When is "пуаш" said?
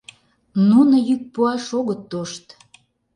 1.33-1.65